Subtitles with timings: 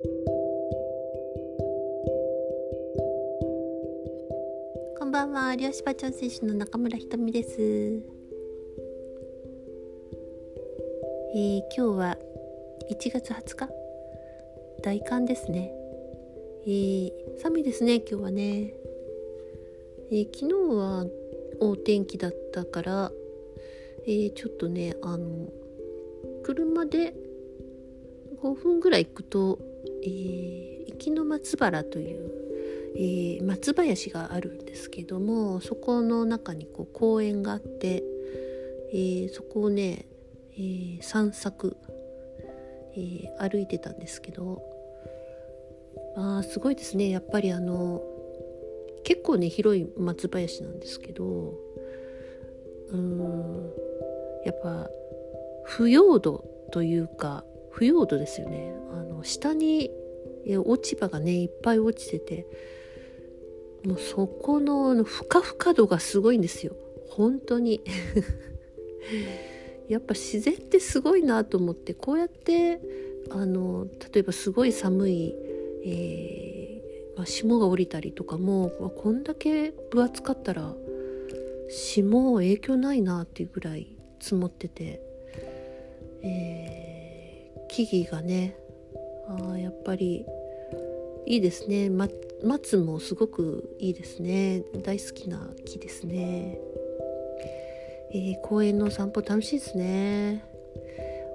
[0.00, 0.06] こ
[5.04, 5.56] んばんは。
[5.56, 12.16] 漁師場調整士の中村ひとみです、えー、今日は
[12.92, 13.68] 1月20日？
[14.82, 15.72] 大寒ですね、
[16.64, 17.12] えー、
[17.42, 18.74] 寒いですね今日はね、
[20.12, 21.06] えー、昨日は
[21.58, 23.10] お天気だったから、
[24.06, 25.48] えー、ちょっとねあの
[26.44, 27.14] 車で
[28.40, 29.58] 5分ぐらい行くと、
[30.02, 32.30] えー、行の松原という、
[32.96, 38.02] えー、松林があるんですけどもそこの中にこう公園があって、
[38.92, 40.06] えー、そこをね、
[40.52, 41.76] えー、散策、
[42.94, 44.62] えー、歩いてたんですけど
[46.16, 47.10] あすごいですね。
[47.10, 48.02] やっぱりあの
[49.04, 51.54] 結構ね広い松林なんですけど
[52.90, 53.72] うん
[54.44, 54.90] やっぱ
[55.64, 57.44] 腐葉土というか
[57.78, 58.74] 腐葉土ですよね。
[58.92, 59.92] あの下に
[60.64, 62.46] 落ち葉がねいっぱい落ちてて
[63.84, 66.74] もうそこのふかふか度がすごいんですよ。
[67.08, 67.80] 本当に。
[69.86, 72.80] やっぱ自然ってすごいなと思ってこうやって
[73.30, 75.34] あの例えばすごい寒い、
[75.84, 80.74] えーまあ、霜が降りたりとかも、まあ、こんだけ分厚かったら
[81.70, 85.00] 霜影響ないなっていうぐらい積もってて、
[86.22, 86.97] えー、
[87.68, 88.56] 木々がね
[89.52, 90.24] あやっぱり
[91.26, 92.08] いいですね、ま、
[92.42, 94.62] 松もすごくいいですね。
[94.82, 96.58] 大好きな木ですね、
[98.12, 100.42] えー、公園の散歩楽しいですね。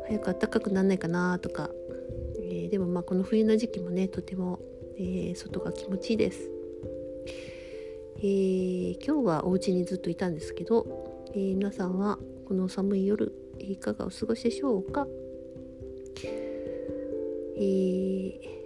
[0.07, 1.69] 早く暖かくならないかなとか、
[2.39, 4.59] えー、でもまあこの冬の時期もねとても、
[4.97, 6.49] えー、外が気持ちいいです、
[8.17, 15.07] えー、今日はお家にずっといたんですけど、えー、皆さんはこの寒い夜いかがお過ごしでしょうか？
[17.63, 18.63] ー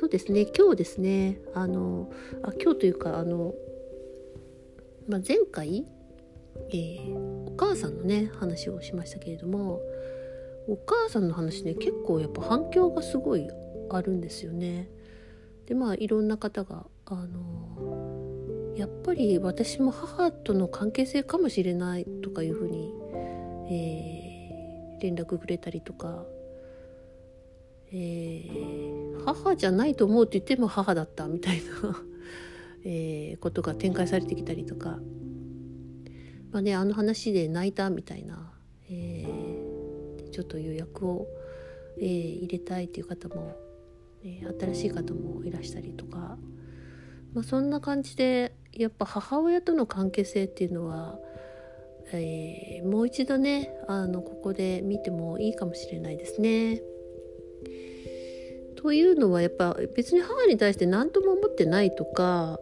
[0.00, 0.46] そうですね。
[0.56, 1.40] 今日ですね。
[1.54, 2.08] あの
[2.44, 3.52] あ今日というかあの、
[5.08, 5.86] まあ、前回、
[6.70, 9.80] えー、お母さんのね話をしましたけれども
[10.68, 13.48] お母さんの話ね結構やっぱ反響がすごい
[13.90, 14.88] あるんですよね。
[15.66, 22.94] でまあいろんな方があのやっぱり私も母との関係性かもしれないとかいうふうに、
[23.68, 26.24] えー、連絡くれたりとか
[27.92, 32.02] えー、母じゃないと思うって言っても母だったみたいな。
[32.84, 35.00] えー、ことが展開されてきたりとか、
[36.52, 38.52] まあね、あの話で泣いたみたいな、
[38.88, 41.26] えー、ちょっと予約を、
[41.98, 43.56] えー、入れたいっていう方も、
[44.22, 46.38] えー、新しい方もいらしたりとか、
[47.34, 51.18] まあ、そんな感じでやっぱ母親との関係性っていうのは、
[52.12, 56.80] えー、もう一度ねあのここで見てもいいかもしれないですね。
[58.78, 62.60] というのはやっぱ別に母に対して何とも思ってないとか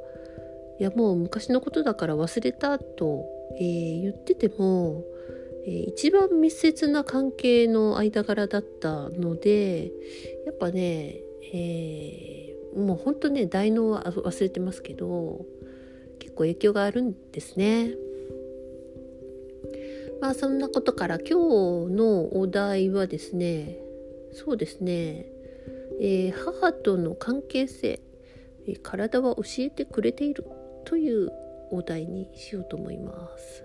[0.80, 3.26] いやもう昔のことだから忘れたと、
[3.60, 5.04] えー、言ってても、
[5.66, 9.90] えー、一番密接な関係の間柄だったので
[10.46, 11.16] やっぱね、
[11.52, 15.44] えー、もうほんとね大脳は忘れてますけど
[16.18, 17.90] 結構影響があるんですね。
[20.22, 23.76] まあそんなことから今日のお題はですね
[24.32, 25.35] そうですね
[26.00, 28.00] えー、母との関係性、
[28.66, 30.44] えー、体は教えてくれている
[30.84, 31.32] という
[31.70, 33.64] お題にしようと思います。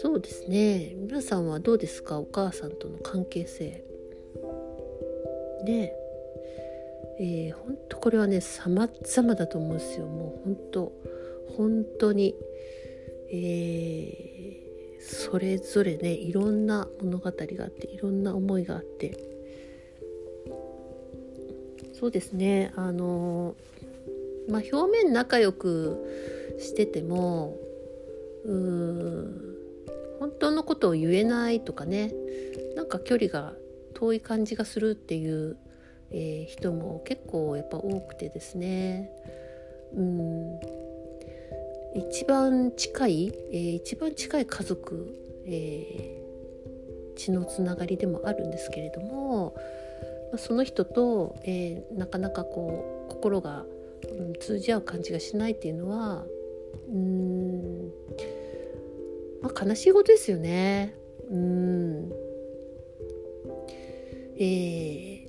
[0.00, 0.94] そうですね。
[0.96, 2.18] 皆さんはどうですか？
[2.20, 3.84] お母さんとの関係性。
[5.64, 5.92] ね。
[7.20, 10.06] えー、本当これはね様々だと思うんですよ。
[10.06, 10.92] もう本当
[11.56, 12.36] 本当に
[13.32, 14.37] えー
[14.98, 19.28] それぞれねいろんな物語があっていろんな思いがあって。
[21.98, 23.56] そうですねあの
[24.48, 27.56] まあ表面仲良くしてても
[28.44, 29.56] うん
[30.20, 32.12] 本当のことを言えないとかね
[32.76, 33.54] なんか距離が
[33.94, 35.56] 遠い感じがするっていう、
[36.12, 39.10] えー、人も結構やっぱ多くてですね。
[39.96, 40.60] うん。
[41.94, 45.14] 一番近い、えー、一番近い家族、
[45.46, 49.54] えー、血のつながりでもあるんですけれども、
[50.32, 53.64] まあ、その人と、えー、なかなかこう心が、
[54.10, 56.24] うん、通じ合う感じがしないっていうのは
[56.88, 57.90] うん、
[59.42, 60.94] まあ、悲しいことですよね。
[61.30, 62.12] うん
[64.40, 65.28] えー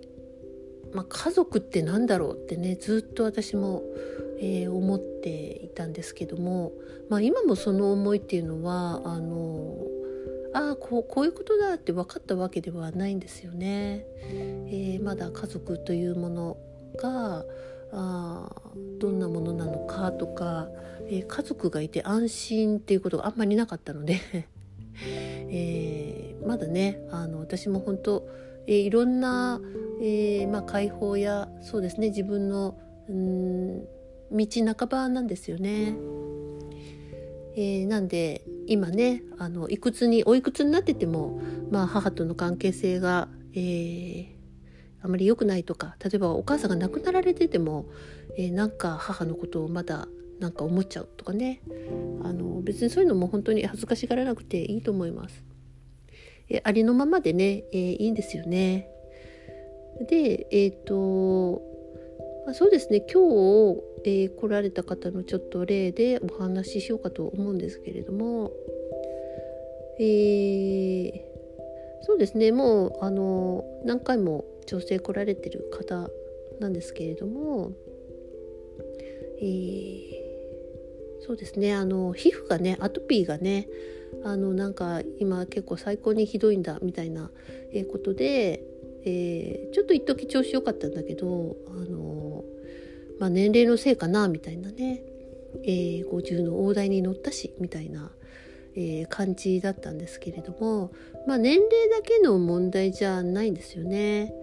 [0.94, 3.83] まあ、家族って何だろうってねずっと私も
[4.41, 6.71] えー、思っていたんですけども、
[7.09, 9.77] まあ、今もその思いっていうのはあの
[10.53, 14.06] あこうこういうことだって分かったわけではないんですよね。
[14.24, 16.57] えー、まだ家族というもの
[16.97, 17.45] が
[17.91, 18.50] あ
[19.00, 20.69] どんなものなのかとか、
[21.07, 24.19] えー、家族がいて安心っていうことがあんまりなかったので
[25.06, 28.27] えー、まだねあの私も本当、
[28.68, 29.62] えー、いろんな、
[30.01, 32.77] えまあ、解放やそうですね自分の
[33.07, 33.99] うん
[34.31, 34.47] 道
[34.77, 35.95] 半ばなんですよね。
[37.55, 41.41] えー、なんで今ねあのいくつにおいくつになってても、
[41.71, 44.27] まあ、母との関係性が、えー、
[45.01, 47.85] あまり良くないとか例えばお母さんが亡くなられてても、
[48.37, 50.07] えー、なんか母のことをまだ
[50.39, 51.61] なんか思っちゃうとかね
[52.23, 55.43] あの別にそういうのも本当に恥ずかしがらなくていいと思います。
[56.51, 58.87] えありのままでね、えー、いいんですよね。
[60.07, 61.61] でえっ、ー、と
[62.49, 63.21] まあ、そうですね今
[63.75, 68.51] 日、え、来られた方のちょっと例でお話ししようかと思うんですけれども、
[70.00, 71.12] えー、
[72.04, 72.51] そうですね。
[72.51, 76.10] もうあの何回も女性来られてる方
[76.60, 77.72] なんですけれども、
[79.42, 80.10] えー、
[81.22, 81.74] そうですね。
[81.74, 83.68] あの皮膚がねアトピーがね
[84.24, 87.30] あのなんか今結構最高にひどいんだみたいな
[87.92, 88.63] ことで、
[89.06, 92.19] えー、ちょっと一時調子良かったんだけどあの、
[93.19, 95.01] まあ、年齢のせいかなみたいなね、
[95.63, 98.12] えー、50の大台に乗ったしみたいな、
[98.75, 100.92] えー、感じだったんですけれども、
[101.27, 104.33] まあ、年齢だけの問題じゃないんですよね。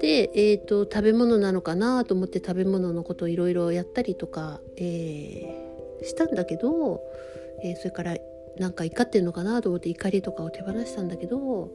[0.00, 7.00] で、えーと、食べ物なのかなと思って食べ物のことをいろいろやったりとか、えー、したんだけど、
[7.62, 8.16] えー、それから
[8.58, 11.70] なんか怒ってるのかなと思って怒りとかを手放したんだけど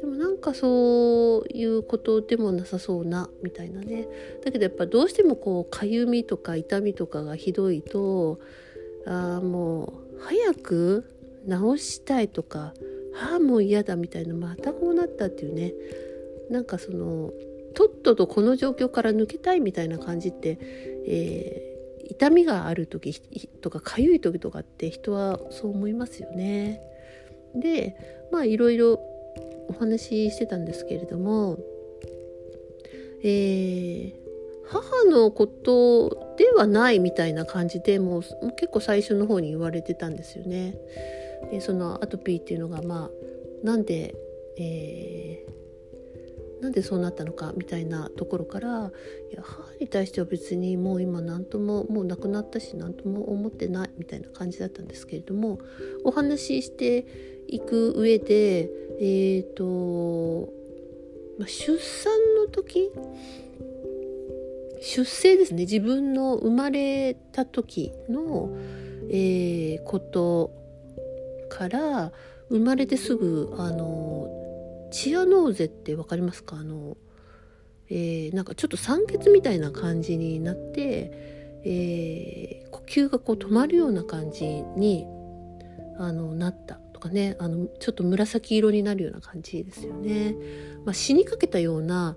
[0.00, 4.06] でもなんかそういうことでもなさそうなみたいなね。
[4.44, 8.38] だけどやっぱどうしてもこうかゆみとか痛みとかがひどいと
[9.06, 11.04] あもう早く
[11.48, 12.74] 治したいとか
[13.20, 15.74] ああもう嫌だみたいなまたこうなったっていうね。
[16.50, 17.32] なんかその
[17.74, 20.58] とっととこの状況から抜けたいみたいな感じって、
[21.06, 21.67] えー、
[22.08, 23.20] 痛みがある時
[23.60, 26.80] とかかゆい時とかって人はそう思いますよね。
[27.54, 27.96] で
[28.32, 29.00] まあいろいろ
[29.68, 31.58] お話ししてたんですけれども、
[33.22, 34.14] えー、
[34.66, 38.22] 母のことではないみたいな感じでもう
[38.56, 40.76] 結構最初の方に言われてたんですよね。
[41.50, 44.14] でそのアトピーっていうのがまあなんで、
[44.56, 45.52] えー、
[46.60, 48.90] なんでそうなったのかみたいなところから
[49.30, 55.58] いや母に対しては別にもう今何とももう亡くなったし何とも思ってないみたいな感じだったんですけれども
[56.04, 57.06] お話しして
[57.46, 58.70] いく上で
[59.00, 60.52] えっ、ー、と、
[61.38, 62.12] まあ、出産
[62.44, 62.90] の時
[64.80, 65.62] 出生ですね。
[65.62, 68.56] 自分の生まれた時の、
[69.10, 70.52] えー、こと
[71.48, 72.12] から
[72.48, 74.28] 生まれてすぐあの
[74.90, 76.56] チアノーゼって分かりますか？
[76.56, 76.96] あの、
[77.88, 81.10] えー、なんかちょっと酸欠みたいな感じになって、
[81.64, 84.46] えー、呼吸がこう止まるような感じ
[84.76, 85.06] に
[85.98, 87.36] あのなったとかね。
[87.38, 90.34] あのちょっと紫色になるような感じですよね、
[90.84, 92.16] まあ、死にかけたような、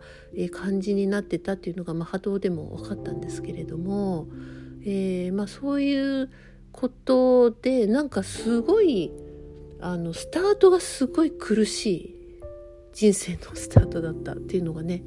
[0.52, 4.28] 感じになってたっていうのが、まあ、波動でも分かったんですけれども、
[4.84, 6.32] えー、まあ、そういう
[6.72, 9.12] ことでなんかすごい
[9.82, 12.21] あのスタートがすごい苦しい
[12.94, 15.04] 人生のスタートだったっていうのがね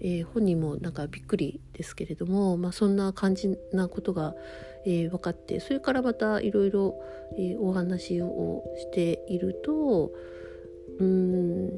[0.00, 4.34] えー、本人もなんかびっくりですけれども、まあ、そんな感じなことが、
[4.84, 6.94] えー、分かってそれからまたいろいろ
[7.60, 10.12] お話をしていると
[10.98, 11.68] うん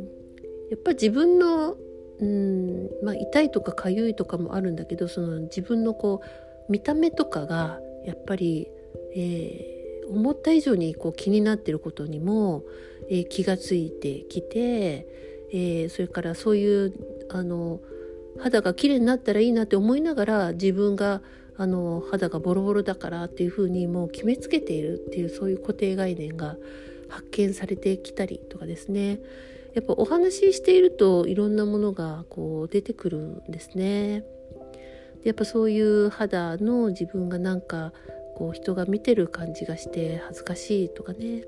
[0.70, 1.76] やっぱり自分の
[2.20, 6.20] うんまあ、痛いとか痒いとかもあるんだけどその自分のこ
[6.68, 8.66] う見た目とかがやっぱり、
[9.14, 9.77] えー、
[10.08, 12.64] 思った以上にこう気になってることにも、
[13.10, 15.06] えー、気がついてきて、
[15.52, 16.94] えー、それからそういう
[17.30, 17.80] あの
[18.38, 21.22] 肌が綺麗になったらいいなって思いながら自分が
[21.56, 26.56] あの肌がボロボロだからっていうふうにもう決めつけているっていうそういう固定概念が
[27.08, 29.18] 発見されてきたりとかですね
[29.74, 34.24] やっぱお話ししているといろんなものがこう出てくるんですね。
[35.24, 37.92] やっぱそういう肌の自分がなんか
[38.38, 41.42] こう人が見てる感じがして恥ずかしいとかね、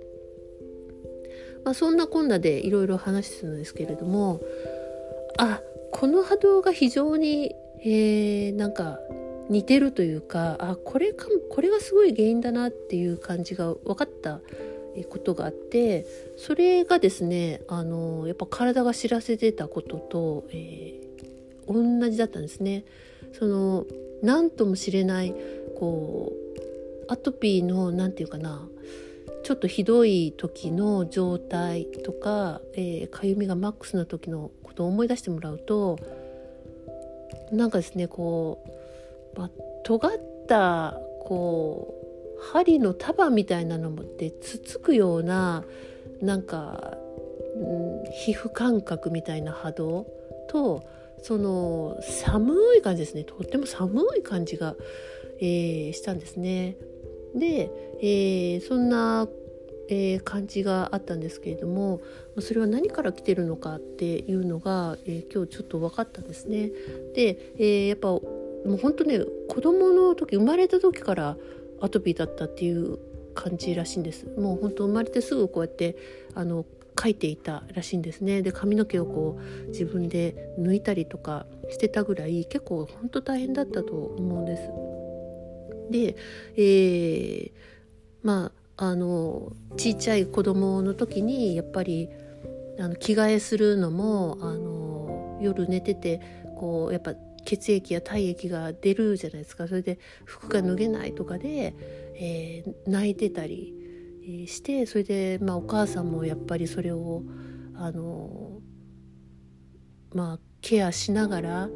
[1.64, 4.40] まあ、そんなこんなでいろいろ話するんですけれども
[5.38, 5.60] あ
[5.92, 7.54] この波動が非常に、
[7.84, 8.98] えー、なんか
[9.48, 14.40] 似てるというかあこれかこれがすごい原因だなっていう感じが分かった
[15.08, 16.06] ことがあって
[16.36, 22.84] それがですねあのやっぱ体が知らせてたことと、えー、同じだったんですね。
[23.32, 23.86] その
[24.22, 25.34] 何とも知れない
[25.78, 26.49] こう
[27.10, 28.68] アトピーの何て言うかな
[29.42, 35.98] ちょっとひどい時の状態とか、えー、みがマックスの時のことを思い出してもらうと
[37.50, 38.62] なんかですねこ
[39.34, 39.50] う、まあ、
[39.82, 40.12] 尖っ
[40.46, 41.94] たこ
[42.38, 45.64] う針の束みたいなのもってつつくような
[46.22, 46.96] なんか、
[47.56, 50.06] うん、皮膚感覚みたいな波動
[50.48, 50.84] と
[51.22, 54.76] その寒い感じですねとっても寒い感じが、
[55.40, 56.76] えー、したんですね。
[57.34, 57.70] で、
[58.00, 59.28] えー、そんな、
[59.88, 62.00] えー、感じがあったんですけれども
[62.40, 66.70] それは何から来てるのかっていうのが、え今日ちょっと分かったんですね。
[67.14, 68.08] で、えやっぱ
[68.64, 71.36] もう本当ね子供の時生まれた時から
[71.80, 72.98] アトピーだったっていう
[73.34, 75.96] 感じらしいんですもう本当生まれてすぐこうやって
[76.34, 76.66] あの
[77.00, 84.89] 書いていたらしいんですねで髪の毛をこう自分で抜いたりとかしてたぐらい結構本当大変だったと思うんです。
[85.90, 86.16] で、
[86.56, 87.52] えー、
[88.22, 92.08] まああのちっちゃい子供の時にやっぱり
[92.78, 96.20] あの着替えするのもあの夜寝てて
[96.56, 101.74] こうやっぱ血液や体液が出るじゃないですかそれで服が脱げないとかで、
[102.14, 103.74] えー、泣いてたり
[104.46, 107.22] してそれで、まあ、お母さんもやっぱりそれを
[107.74, 108.60] あの
[110.14, 111.68] まあケアしながら、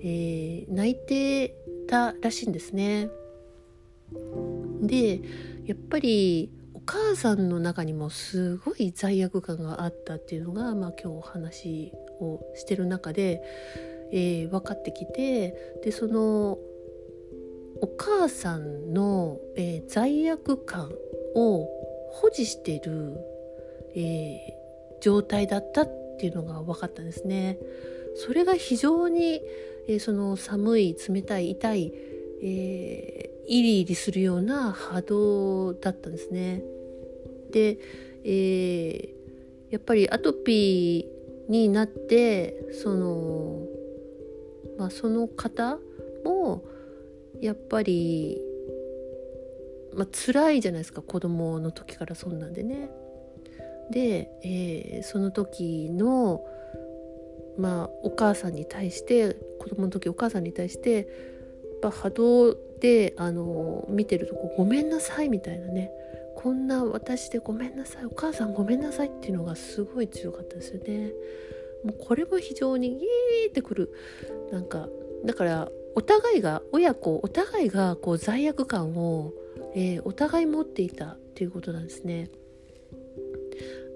[0.00, 1.54] えー、泣いて
[1.88, 3.08] たらしいんですね。
[4.82, 5.20] で
[5.66, 13.42] やっぱりお母さんの中にもすごい罪悪感があったっていうのが、まあ、今日お話をしてる中で、
[14.12, 16.58] えー、分かってきてでその
[17.82, 20.90] お母さんの、えー、罪悪感
[21.34, 21.66] を
[22.12, 23.18] 保持してる、
[23.94, 27.58] えー、状態だったっていうのが分かったんですね。
[28.14, 29.42] それが非常に、
[29.88, 31.92] えー、その寒い冷たい痛い、
[32.42, 36.62] え、イリイリするような波動だったんですね。
[37.50, 37.78] で、
[38.24, 39.08] えー、
[39.70, 43.66] やっぱりアトピーになってその、
[44.78, 45.78] まあ、その方
[46.24, 46.64] も
[47.40, 48.40] やっぱり
[49.94, 52.90] まあ辛いじゃないですか子供の時からそんなんでね。
[53.90, 56.44] で、えー、その時の
[57.56, 61.06] まあお母さんに対して子供の時お母さんに対してやっ
[61.82, 65.90] ぱ波動であの見てるとこごめんなさいみたいなね
[66.36, 71.12] こんな私でごめんなさいお母さんごめんなさいっていうのがすごい強かったですよね。
[71.84, 73.92] もうこれも非常にイーってくる
[74.50, 74.88] なんか
[75.24, 79.32] だからお互いが親子お互いがこう罪悪感を
[79.76, 82.30] えー、お互い持っていたっていうことなんですね。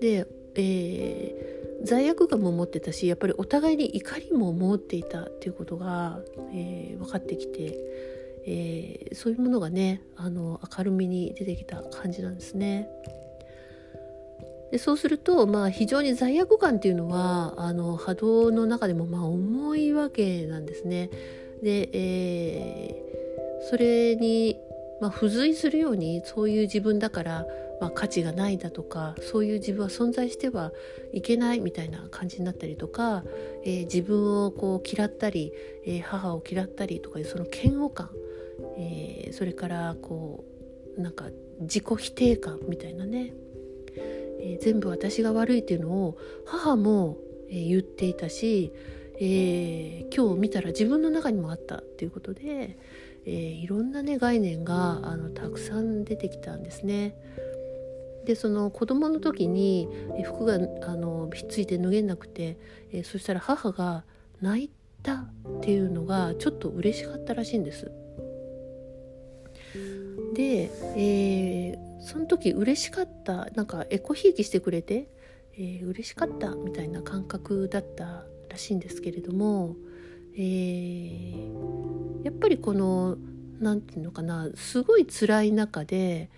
[0.00, 6.20] で、えー、罪悪感も持ってたしやっぱりお互いに怒りも持っていたっていうことが、
[6.52, 7.78] えー、分かってきて、
[8.46, 12.88] えー、そういうものがねあの明るみに出てきた感じなんですね。
[14.70, 21.10] でそうすると、まあ、非常に罪悪感っていうのはあの波動の中でもまあ重いわけなんですね。
[21.62, 24.56] で、えー、それに
[25.00, 27.46] まあ、付随するようにそういう自分だから、
[27.80, 30.72] まあ、価値がないだとかそういう自分は存在しては
[31.12, 33.24] いけないみたいな感じになったりとか、
[33.64, 35.52] えー、自分をこう嫌ったり、
[35.86, 38.10] えー、母を嫌ったりとかいうその嫌悪感、
[38.76, 40.44] えー、それからこ
[40.96, 41.26] うなんか
[41.60, 43.32] 自己否定感みたいなね、
[44.40, 47.18] え全部私が悪いっていうのを母も、
[47.50, 48.72] え言っていたし、
[49.18, 52.78] え今日見たら自分の中にもあったっていうことで。
[53.26, 57.14] えー、いろんなね概念があのたくさん出てきたんですね。
[58.24, 59.88] でその子供の時に
[60.24, 62.58] 服があのひっついて脱げなくて、
[62.92, 64.04] えー、そしたら母が
[64.40, 64.70] 泣い
[65.02, 65.26] たっ
[65.62, 67.90] ていうのがちょっと嬉しかったらしいんです。
[70.40, 75.10] で、えー、その時嬉しかったなんかエコひいきしてくれて、
[75.52, 79.76] えー、嬉しかったみたいな感覚だったらしいんですけれども、
[80.34, 83.18] えー、やっぱりこの
[83.58, 86.30] 何て言うのかなすごい辛い中で、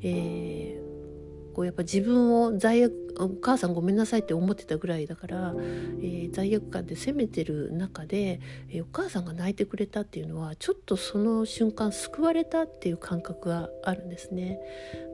[0.00, 1.19] えー、
[1.54, 5.54] こうやっぱ自分を罪悪お母さんごめんなさいって思ってたぐらいだから、
[6.00, 8.40] えー、罪悪感で責めてる中で、
[8.70, 14.58] えー、お母さんが泣いてくれたっていうのはちょっとその瞬間救われたっていう感覚があるんですね。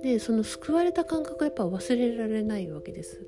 [0.02, 3.26] でその救われた感覚はやっぱ忘れられないわけです。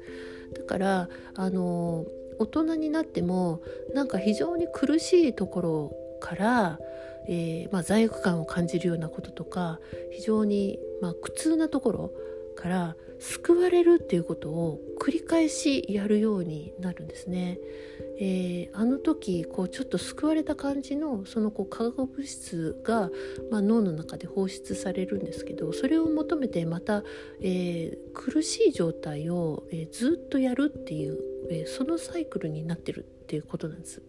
[0.55, 2.07] だからあの
[2.39, 3.63] 大人になっても
[3.95, 6.79] なんか非常に苦しいところから、
[7.29, 9.79] えー、まあ、罪悪感を感じるようなこととか
[10.13, 12.11] 非常にまあ苦痛なところ
[12.59, 17.59] から救われるっていうことを繰り返しやるようになるんですね。
[18.21, 23.11] えー、あの時こうちょっと救われた感じのそのこう化学物質が、
[23.53, 27.05] まあ、脳の中で放出されるんですけどそれを求めてまた、
[27.41, 31.19] えー、苦しい状態を、えー、ずっとやるっていう、
[31.51, 34.03] えそのサイクルになってるっていうことなんです。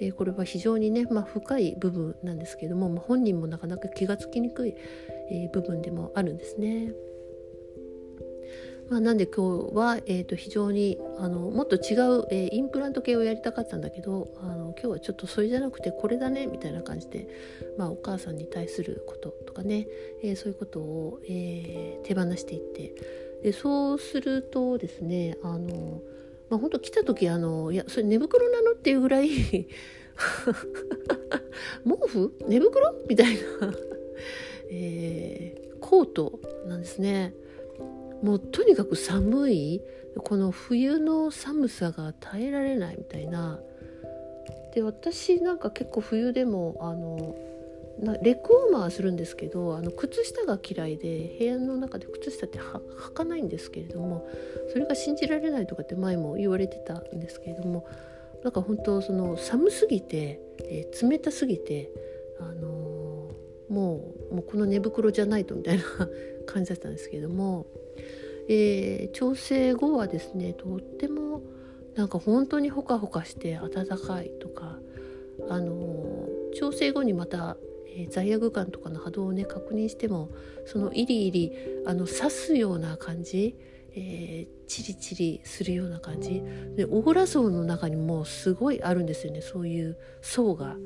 [0.00, 4.74] えこれは非常にね、まあ、深い部分なんですけども、まあ、本人もなかなか気がつきにくい、
[5.30, 6.94] え部分でもあるんですね。
[8.90, 17.28] まあ、なんで今日は、えー、と非常にあのもっと違う、えー、インプラント系をやりたかったんだけどあの今日はちょっとそれじゃなくてこれだねみたいな感じで、
[17.76, 19.86] まあ、お母さんに対することとかね、
[20.22, 22.94] えー、そういうことを、えー、手放していって
[23.42, 26.00] でそうするとですねあの、
[26.48, 29.28] まあ、本当来た時あのいやそれ寝袋なのっていうぐらい
[31.84, 32.32] 毛布？
[32.48, 32.94] 寝袋？
[33.08, 33.40] みたいな、
[34.70, 37.34] えー、コートなんですね。
[38.22, 39.82] もうとにかく寒い。
[40.24, 43.60] この冬の寒さが耐えられないみたいな。
[44.74, 47.34] で私なんか結構冬でもあの
[48.22, 54.28] レッグウォーマーするんですけどあの靴下が嫌いで部屋の中で靴下って履かないんですけれども
[54.70, 57.86] それが信じられないとかって前も言われてたんですけれども
[58.44, 61.90] なんか本当その寒すぎて、えー、冷たすぎて、
[62.38, 65.84] あのー、もうもうこの寝袋じゃないとみたいな
[66.46, 67.66] 感じだったんですけども
[68.48, 71.42] えー、調整後はですねとっても
[71.98, 74.78] なんか本当にほかほかして暖かいとか、
[75.50, 77.56] あの、調整後にまた、
[77.88, 80.30] えー、罪悪感とかの波動をね確認しても
[80.64, 81.52] そのイリイリ
[81.86, 83.56] あの刺すような感じ、
[83.96, 86.40] えー、チリチリするような感じ
[86.76, 90.76] でオーラ層の中にもすごいあるんですよねそういう層が。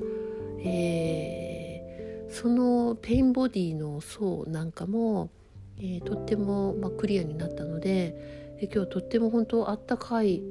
[0.65, 1.62] えー、
[2.33, 5.31] そのペインボディの層なんかも
[5.79, 8.15] えー、とっても、まあ、クリアになったので、
[8.61, 10.43] え、今日とっても本当あったかい、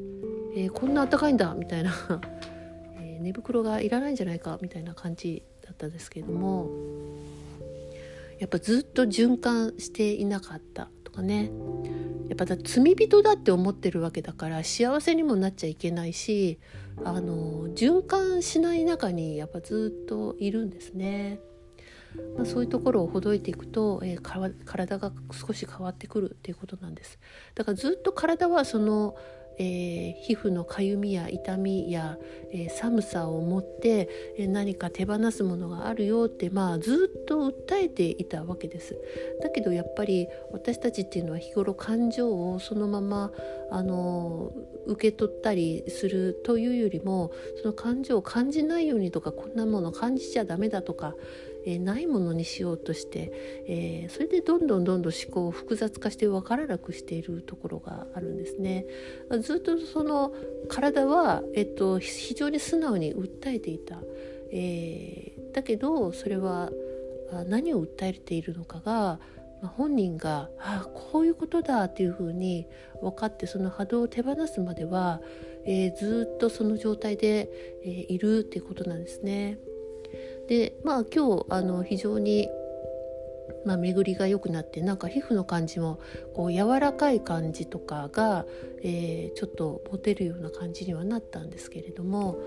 [0.56, 1.94] えー、こんなあったかいんだみたいな
[3.00, 6.70] え寝袋がいらないんじゃないかみたいな感じだったんですけれども
[8.40, 11.52] やっぱずっと循環していなかったとかね
[12.28, 16.60] やっぱだ罪人だって思ってるわけだから幸せにもなっちゃいけないし
[17.06, 21.40] あの循環しない中にやっぱずっといるんですね。
[22.36, 27.20] まあ、そういうところをほどいていくと、えー、体が少し変わってくるっていうことなんです
[27.56, 29.16] だからずっと体はその
[29.58, 32.18] えー、皮膚のかゆみや痛みや、
[32.52, 38.98] えー、寒さを持って、えー、何か手放すものがあるよって、まあ、ずっと訴えていたわけです。
[39.42, 43.32] だけどやっぱり私たちっていうのは日頃感情をそのまま
[43.70, 44.52] あの
[44.88, 51.14] 受け取ったりするというよりもその感情を感じないようにとかこんなもの感じちゃダメだとか
[51.66, 53.32] えー、ないものにしようとして、
[53.68, 58.86] えー、それでどんどんどんどん思考を複雑化して分からなくしているところがあるんですね。
[59.42, 60.34] ずっとその
[60.68, 64.00] 体は、えっと、非常に素直に訴えていた、
[64.52, 66.72] えー、だけどそれは
[67.48, 69.20] 何を訴えているのかが
[69.68, 72.68] 本人があこういうことだっていうふうに
[73.02, 75.22] 分かってその波動を手放すまでは、
[75.66, 77.50] えー、ずっとその状態で、
[77.84, 79.60] えー、いるっていうことなんですね。
[80.52, 82.50] でまあ今日あの非常に
[83.66, 86.00] まあ、巡りが良くなってなんか皮膚の感じも
[86.34, 88.46] こう柔らかい感じとかが、
[88.82, 92.40] えー、ちょっと持てるような感じにはなったんですけれども、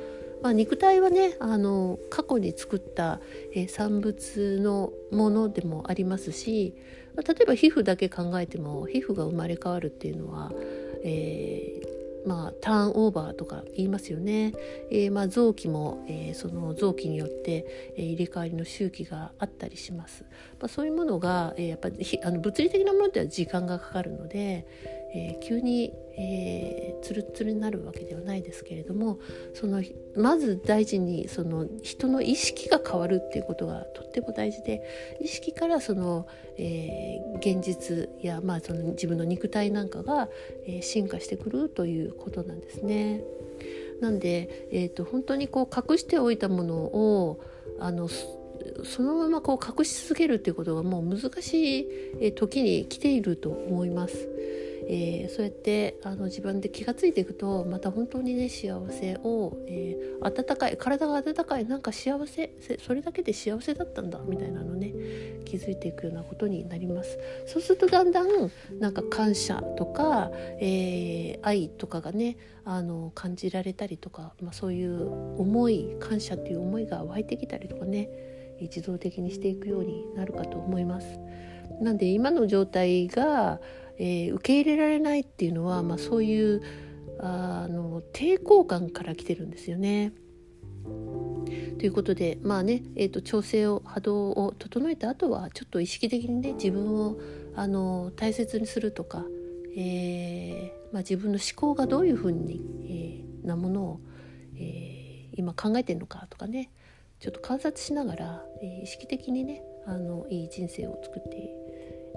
[0.43, 3.21] まあ、肉体はねあの過去に作った、
[3.55, 6.75] えー、産物のものでもありますし、
[7.15, 10.51] ま、例えば皮膚だけ考えても皮膚が生まれ変わるっていうのは、
[11.05, 11.94] えー
[12.27, 14.55] まあ、ターンオーバーとか言いますよね、
[14.91, 20.25] えー、まあ、臓器も、えー、その臓器によって、えー、入れ替わりの周期があったりします、
[20.59, 24.67] まあ、そういうものが、えー、やっぱりあの物理的なものでは時間がかかるので、
[25.15, 29.21] えー、急に、えー、ツルツルになるわけではないですけれども
[29.55, 29.83] その
[30.17, 34.83] まず大事にその人の意識が変わるっていうことがとっても大事で
[35.21, 36.27] 意識からその、
[36.59, 40.29] えー、現実や、まあ、その自分の肉体なんかが、
[40.67, 43.23] え、進化してくるということなんですね。
[44.01, 47.41] なんで、えーと、本当にこう隠しておいたものを
[47.79, 48.09] あの
[48.85, 51.89] そのままこう隠し続けるっていうことがもう難し
[52.21, 54.29] い時に来ていると思います。
[54.89, 64.93] えー、そうやってあの自分で気が付いていくとまた本当にね幸せを、えー、温かい体が温かいなんか幸せそれだけで幸せだったんだみたいなのね
[65.45, 78.09] 気づいていくようなことになりますそうするとだんだんなんか感謝とか、えー、愛とかがねあの感じられたりとか、まあ、そういう思い感謝っていう思いが湧いてきたりとかね
[78.61, 81.19] 自動的にしていくようになるかと思います。
[81.81, 83.61] なんで今の状態が、
[83.99, 86.63] えー、受け入れられないっていうのは、まあ、そういう
[87.21, 90.13] あの抵抗感から来てるんですよね。
[91.79, 97.19] ということでまあね、えーと、調整を波動を整えた後はちょっと意識的にね自分を
[97.55, 99.25] あの大切にするとか、
[99.77, 102.61] えー、まあ、自分の思考がどういうふうに、
[103.43, 104.01] えー、なものを、
[104.57, 106.71] えー、今考えてるのかとかね
[107.21, 111.64] ちょっと観察しながら、え意識的にねあのいい人生を作って、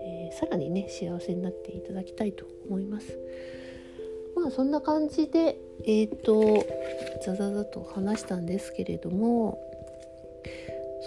[0.07, 3.17] えさらにね幸せになっていただきたいと思います。
[4.35, 6.65] まあそんな感じでえっ、ー、と
[7.25, 9.59] ザザザと話したんですけれども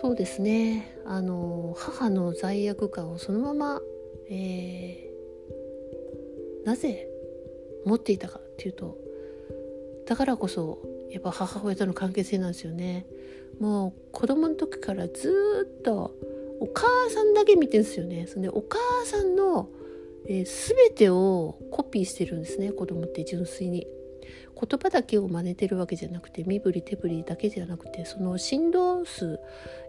[0.00, 3.80] そうですねあの母の罪悪感をそのまま、
[4.30, 7.08] えー、なぜ
[7.84, 8.98] 持っていたかっていうと
[10.06, 10.78] だからこそ
[11.10, 13.06] やっぱ母親との関係性なんですよね
[13.60, 16.14] もう子供の時からずっと
[16.60, 19.68] お母さんだけ見てるんですよねそれでお母さんの
[20.26, 23.86] えー、全てをコピーしてるんですね子供って純粋に。
[24.62, 29.40] 言葉だけを真似てるわけじゃなくて身振り手振りだけじゃなくてその振動数、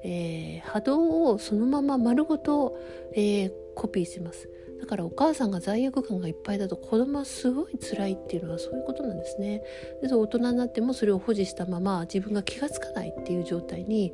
[0.02, 2.78] えー、波動をそのまま丸ごと、
[3.14, 4.50] えー、コピーしてます。
[4.82, 9.62] だからお母さんが罪悪感がいっぱいだと子供はすごい辛いっていうのはそういうことなんですね。
[10.02, 14.12] で大人になってもそれを保持したまま自分が気が付かないっていう状態に、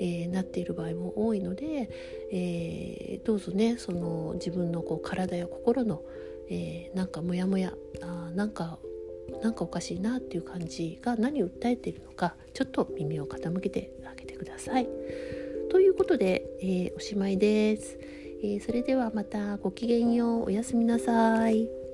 [0.00, 1.90] えー、なっている場合も多いので、
[2.32, 6.02] えー、どうぞねその自分のこう体や心の、
[6.48, 8.78] えー、なんかモヤモヤあなんか
[9.42, 14.88] なんかおかしいなっていう感じが何を訴えているのかちょっと耳を傾けてあげてください。
[15.68, 17.98] ということで、えー、おしまいです。
[18.42, 21.85] えー、それではまたごきげんようおやすみなさい。